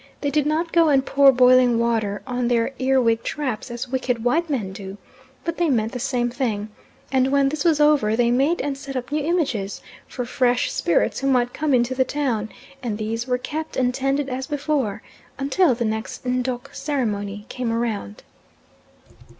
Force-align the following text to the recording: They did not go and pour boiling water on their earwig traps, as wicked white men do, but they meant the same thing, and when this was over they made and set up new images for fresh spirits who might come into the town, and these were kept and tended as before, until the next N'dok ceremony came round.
They 0.21 0.31
did 0.31 0.47
not 0.47 0.71
go 0.73 0.89
and 0.89 1.05
pour 1.05 1.31
boiling 1.31 1.77
water 1.77 2.23
on 2.25 2.47
their 2.47 2.73
earwig 2.79 3.21
traps, 3.21 3.69
as 3.69 3.87
wicked 3.87 4.23
white 4.23 4.49
men 4.49 4.73
do, 4.73 4.97
but 5.45 5.57
they 5.57 5.69
meant 5.69 5.91
the 5.91 5.99
same 5.99 6.31
thing, 6.31 6.69
and 7.11 7.31
when 7.31 7.49
this 7.49 7.63
was 7.63 7.79
over 7.79 8.15
they 8.15 8.31
made 8.31 8.61
and 8.63 8.75
set 8.75 8.95
up 8.95 9.11
new 9.11 9.23
images 9.23 9.79
for 10.07 10.25
fresh 10.25 10.71
spirits 10.71 11.19
who 11.19 11.27
might 11.27 11.53
come 11.53 11.71
into 11.71 11.93
the 11.93 12.03
town, 12.03 12.49
and 12.81 12.97
these 12.97 13.27
were 13.27 13.37
kept 13.37 13.77
and 13.77 13.93
tended 13.93 14.27
as 14.27 14.47
before, 14.47 15.03
until 15.37 15.75
the 15.75 15.85
next 15.85 16.25
N'dok 16.25 16.73
ceremony 16.73 17.45
came 17.47 17.71
round. 17.71 18.23